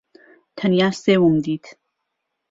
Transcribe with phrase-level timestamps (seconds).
[0.57, 1.65] تەنیا سێوم دیت.